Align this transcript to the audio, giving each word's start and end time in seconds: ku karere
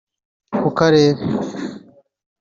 ku 0.59 0.67
karere 0.77 1.23